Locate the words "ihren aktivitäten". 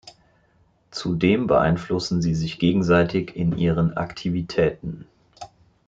3.55-5.05